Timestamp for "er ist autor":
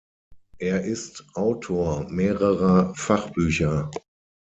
0.57-2.09